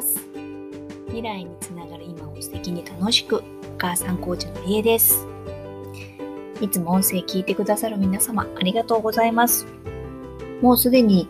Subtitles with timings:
[0.00, 0.26] ます
[1.06, 3.42] 未来につながる今を素敵に楽しくお
[3.76, 5.26] 母さんコーチのりえです
[6.60, 9.66] いつも音声聞いてくださる皆様ありがとうございます
[10.62, 11.28] もうすでに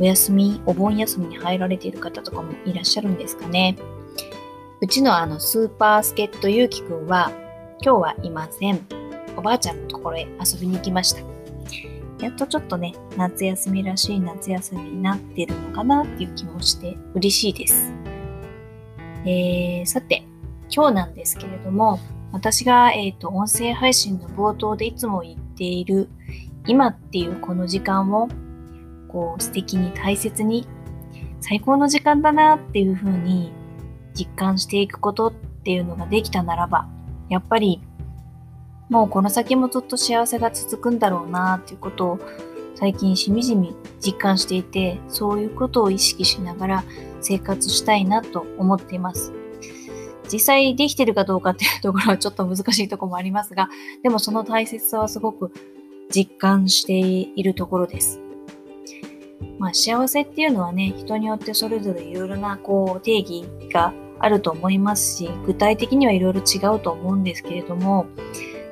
[0.00, 3.76] お休み、お盆休みに入られている方とかもいらっしゃるんですかね。
[4.80, 7.32] うちのあのスーパースケットゆうきくんは
[7.82, 8.86] 今日はいません。
[9.36, 11.37] おばあちゃんのところへ遊びに行きました。
[12.20, 17.92] やっとちょっとね、夏休みらしい夏休みになってるのかなっていう気もして嬉しいです。
[19.24, 20.24] えー、さて、
[20.70, 22.00] 今日なんですけれども、
[22.32, 26.08] 私が、えーと、音声配信の冒頭でいつも言っている
[26.66, 28.28] 今っていうこの時間を
[29.08, 30.66] こう素敵に大切に
[31.40, 33.52] 最高の時間だなっていうふうに
[34.14, 36.86] 実感していくことっていうのができたならば
[37.30, 37.80] やっぱり
[38.88, 42.20] もうこの先もずっと幸せが続くんだろうなっていうことを
[42.74, 46.84] 最近しみじみ実感していてそういうことを意識しながら
[47.20, 49.32] 生活したいなと思っています。
[50.30, 53.70] 実際できてるかどうかっていうところはちょっと難しいとこもありますが
[54.02, 55.52] でもその大切さはすごく
[56.10, 58.20] 実感しているところです。
[59.58, 68.06] まあ、幸せっていうのはね、人によってそれぞれいろいろなこう定義があると思いますし、具体的にはいろいろ違うと思うんですけれども、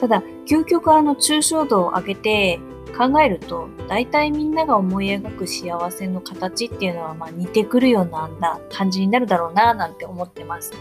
[0.00, 2.60] ただ、究極あの抽象度を上げて
[2.96, 8.06] 考えると、大体みんなが思い描く幸せの形っていうのはまあ似てくるよう
[8.40, 10.72] な感じになるだろうななんて思ってます。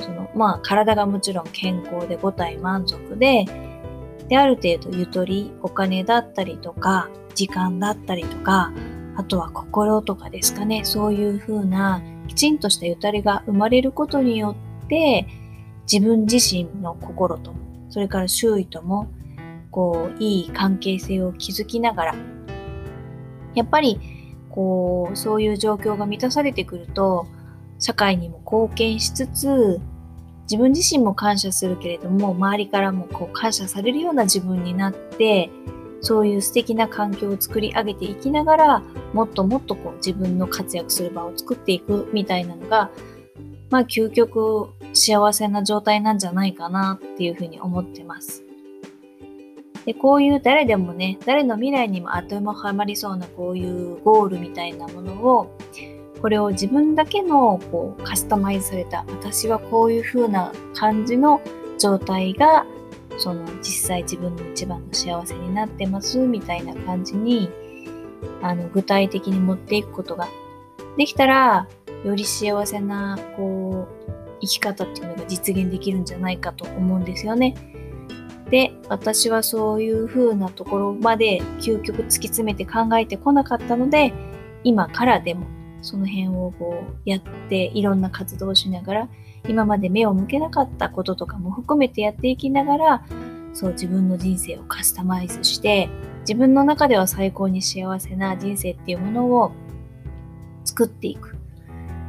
[0.00, 3.46] そのまあ体がもちろん健康で五体満足で、
[4.28, 8.72] である程度ゆとり、お金だったりとか、時間だったりとか、
[9.16, 15.26] あとは心とかですかね、そういうふうなきちんとしたゆたりが生まれることによって、
[15.90, 17.54] 自分自身の心と、
[17.94, 19.06] それから周囲とも、
[19.70, 22.14] こう、いい関係性を築きながら、
[23.54, 24.00] やっぱり、
[24.50, 27.28] こう、そういう状況が満たされてくると、
[27.78, 29.80] 社会にも貢献しつつ、
[30.50, 35.48] 自分自身も感謝するけれども、周りからもこう感謝されるような自分になって、
[36.00, 38.82] そういう素敵な環境を作り上げていきながら、
[39.12, 42.90] もっともっとこう自分の活躍する場を作っていくみたいなのが、
[43.70, 48.44] まあ究極幸せな状態なんじゃないかなっていうふうに思ってます。
[49.84, 55.58] で、こういう誰でもね、誰の未来にも当てはまりそうなこういうゴールみたいなものを、
[56.22, 61.40] これを自分だけのこうカスタマイズされた、私はこういう風な感じの
[61.78, 62.64] 状態が
[63.18, 67.50] その実際自分の一番の幸せになってますみたいな感じに
[68.42, 70.28] あの具体的に持っていくことが
[70.96, 71.68] できたら
[72.04, 77.54] より幸せなこう生き方っていうのが実現できるんじゃないかと思うんですよね。
[78.50, 84.12] で私はそういう風なところまで究極突き詰めて考えてこなかったので
[84.64, 85.46] 今からでも
[85.80, 89.08] その辺をこうやっていろんな活動をしながら
[89.48, 93.06] 今まで目を向けなかったこととかも含めてやっていきながら
[93.52, 95.88] そう自分の人生をカスタマイズして
[96.20, 99.52] 自分の中では最高に幸せな人生っていうものを
[100.64, 101.33] 作っていく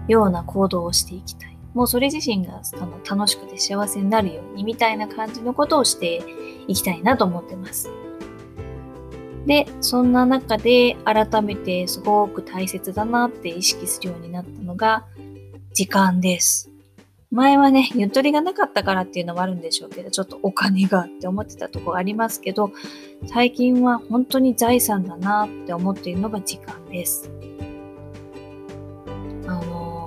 [0.07, 1.57] ような行動をしていきたい。
[1.73, 6.23] もうそれ自身があの楽しくて幸せになるようにみたいな感じのことをして
[6.67, 7.89] いきたいなと思ってます。
[9.45, 15.05] で、そんな中で改めてすごく大切だなって意識するようになったのが
[15.73, 16.72] 時間です。
[17.29, 22.72] 前はね、ゆとりがなかったからっていうのもあるんでしょうけど、ちょっとお金がって思ってたとこありますけど、
[23.27, 27.29] 最近は本当に財産だなって思っているのが時間です。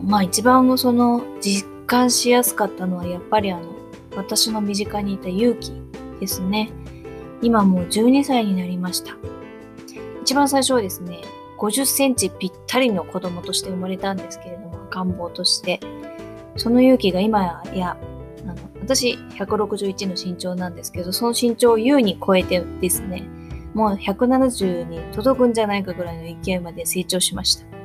[0.09, 3.75] まあ一番その実感しやすかったのはやっぱりあの、
[4.17, 5.71] 私の身近にいた勇気
[6.19, 6.71] ですね。
[7.43, 9.15] 今もう12歳になりました。
[10.23, 11.21] 一番最初はですね、
[11.59, 15.79] 50センチぴったりの子供として生まれたんですけれども、願望として。
[16.57, 17.97] その勇気が今や、
[18.43, 23.29] あの私161の身長なんですけど、その身長を優に超えてですね、
[23.75, 27.78] もう170に届くんじゃないかぐらいの勢いまで成長しました。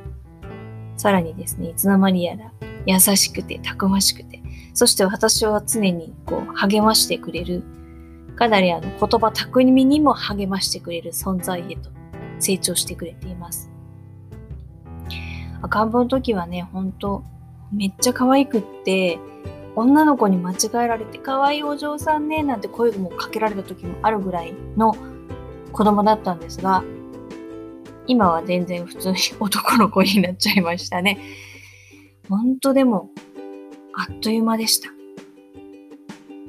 [0.96, 2.52] さらにですね、いつの間にやら
[2.86, 4.42] 優しくて、たくましくて、
[4.74, 7.62] そして私は常にこう励ましてくれる、
[8.36, 11.90] かなりあの言葉巧みにも励ましてくれる存在へと
[12.38, 13.70] 成長してくれています。
[15.62, 17.24] 赤ん坊の時はね、本当
[17.72, 19.18] めっちゃ可愛くって、
[19.76, 24.94] 女の子に間違えられて、可愛いお嬢さんね、なんて声もかけられた時もあるぐらいの
[25.72, 26.84] 子供だったんですが、
[28.06, 31.18] 今は全然普通に男の子になっちゃいましたね。
[32.28, 33.10] 本当でも、
[33.94, 34.88] あっという間でした。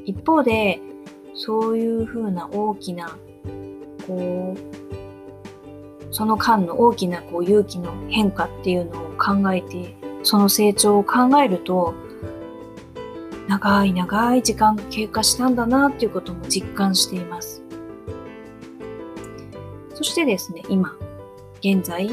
[0.05, 0.79] 一方で、
[1.33, 3.17] そういう風な大きな、
[4.07, 11.93] こう、その間の大きなこう勇気の変化っていうのを考えてその成長を考えると、
[13.47, 17.61] 長い長い時間が経過したんだなっていうことも実感しています。
[19.93, 20.97] そしてですね、今、
[21.65, 22.07] 現在、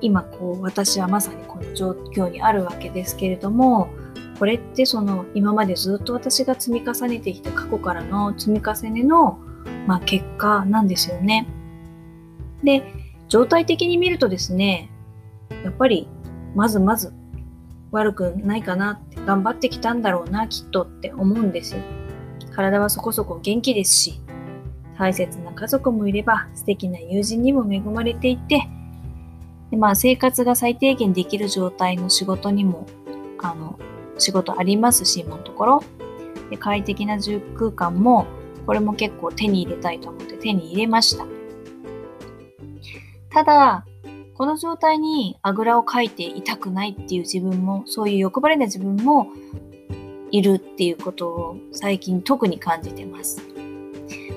[0.00, 3.90] 今こう私はまさにこの状況にあるわけですけれども、
[4.40, 9.38] これってその今までずっと私が積み重ねてきた過去からの積み重ねの、
[9.86, 11.46] まあ、結果なんですよね。
[12.64, 12.82] で、
[13.28, 14.90] 状態的に見るとですね、
[15.62, 16.08] やっぱり
[16.56, 17.12] まずまず
[17.92, 21.82] 悪くないかなって頑張ってきたんだろうなきっとって思うんですよ。
[22.50, 24.20] 体はそこそこ元気ですし、
[24.98, 28.68] 大切な家族もいれば素敵な友人にも恵まれていて、
[29.70, 32.86] でまあ生活が最低限できる状態の仕事にも、
[33.38, 33.78] あの、
[34.18, 35.84] 仕事ありますし、今のところ。
[36.50, 38.26] で快適な住空間も、
[38.66, 41.26] これも結構手に入れたいと思って手に入れました。
[43.30, 43.84] ただ、
[44.34, 49.28] この状態にあぐらをかいていたくないっていう自分も、そういう欲張りな自分も
[50.30, 53.42] いるっていうことを最近特に感じてます。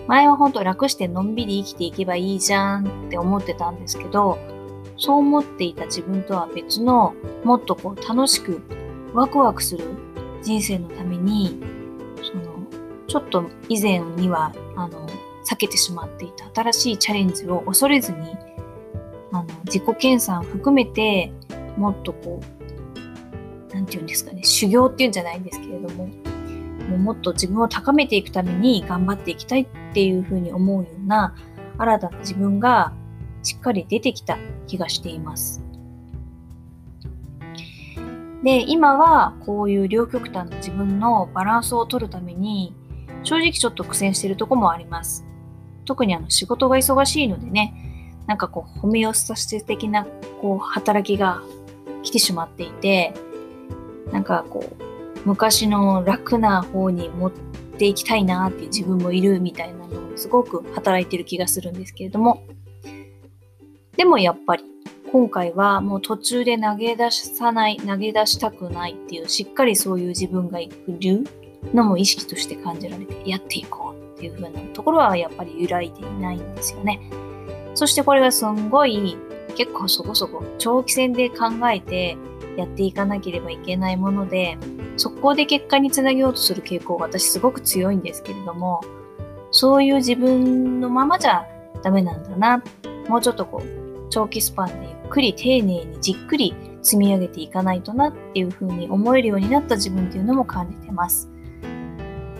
[0.09, 4.39] 前は本当楽してのんびり生きていけばいいじゃんって思ってたんですけど、
[4.97, 7.13] そう思っていた自分とは別の、
[7.43, 8.59] もっとこう楽しく
[9.13, 9.85] ワクワクする
[10.41, 11.61] 人生のために、
[12.23, 12.43] その、
[13.05, 15.07] ちょっと以前には、あの、
[15.47, 18.35] 避けてしまっていた新しいチャレンジを恐れずに、
[19.31, 21.31] あの、自己研鑽含めて、
[21.77, 26.09] もっとこう、なんて言うんですかね、修行っていうんじゃないんですけれども、
[26.89, 31.35] ももっと自分を高めていくために頑張っていきたいっっていうふうに思うような
[31.77, 32.93] 新たな自分が
[33.41, 34.37] しっかり出てきた
[34.67, 35.63] 気がしています。
[38.43, 42.73] で、今はこういう両極端な自分のバランスを取るために
[43.23, 45.25] 正直ちょっと苦戦してるとこもあります。
[45.85, 50.05] 特にあの仕事が忙しいのでね、なんかこうホメオスタシス的な
[50.41, 51.41] こう働きが
[52.03, 53.13] 来てしまっていて、
[54.11, 54.83] なんかこう
[55.25, 57.31] 昔の楽な方に持
[57.79, 62.43] っていきたいなっていう自分もいるみたいなのをすごく働いてる気がするんですけれども、
[63.95, 64.65] でもやっぱり
[65.09, 71.23] 今回はもう途中で投げ出さない、投げ出したくないっていうしっかりそういう自分がいる
[71.73, 76.99] のも意識として感じられてやっていこうっていう風なところはやっぱり揺らいでいないんですよね。
[77.75, 79.17] そしてこれがすんごい
[79.55, 82.17] 結構そこそこ長期戦で考えて
[82.57, 84.57] やっていかなければいけないもので、
[84.97, 88.81] 速攻で結果につなげようとする傾向が私すごく強いんですけれども、
[89.51, 91.45] そういう自分のままじゃ
[91.83, 92.63] ダメなんだな。
[93.07, 101.29] もうちょっとこう、長期スパンでゆっくり丁寧にじっくり積み上げていかないとなっていうふうに思えるようになった自分っていうのも感じてます。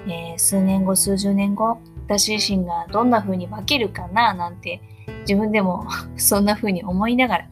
[0.07, 1.79] えー、数年後、数十年後、
[2.09, 4.81] 私自身がどんな風に化けるかななんて
[5.21, 5.85] 自分でも
[6.17, 7.47] そんな風に思いながら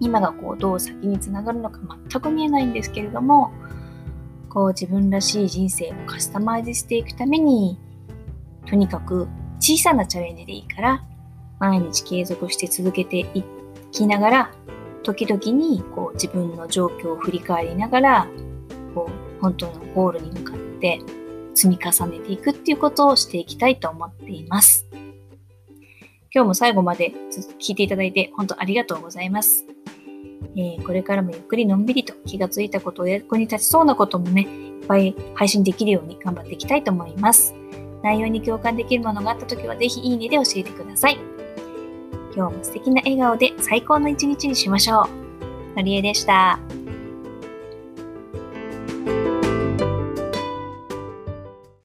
[0.00, 3.52] 今がこうどう先につながるのか全く見えないんですけれども
[4.48, 7.78] こう自分らしい人生をカスタマイズしていくために
[8.66, 9.28] とにかく
[9.60, 11.04] 小さなチャレンジでいいから
[11.58, 13.44] 毎日継続して続けてい
[13.92, 14.50] きながら
[15.02, 18.28] 時々にこう自分の状況を振り返りながら
[18.94, 21.00] こう本当のゴールに向かって
[21.54, 24.86] 積み重ねていくっていうことをしていきたいと思っています。
[26.32, 27.12] 今日も最後まで
[27.58, 29.64] 聞いていただいて本当ありがとうございます。
[30.56, 37.54] えー、これからもゆっくりのんびりと気がついたことを役に立ちそうなこともね、いっぱい配信できるように頑張っていきたいと思います。
[38.02, 41.18] 内容に共感できるものがあったときはぜひいいねで教えてください。
[42.34, 45.08] 今日も素敵な笑顔で最高の一日にしましょ
[45.74, 45.76] う。
[45.76, 46.79] のりえでした。